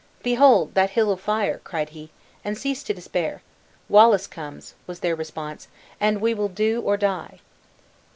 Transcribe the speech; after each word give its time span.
"Behold 0.23 0.73
that 0.73 0.89
hill 0.89 1.11
of 1.11 1.21
fire!" 1.21 1.61
cried 1.63 1.89
he, 1.89 2.09
"and 2.43 2.57
cease 2.57 2.81
to 2.81 2.91
despair." 2.91 3.43
"Wallace 3.87 4.25
comes!" 4.25 4.73
was 4.87 5.01
their 5.01 5.15
response; 5.15 5.67
"and 5.99 6.19
we 6.19 6.33
will 6.33 6.49
do 6.49 6.81
or 6.81 6.97
die!" 6.97 7.39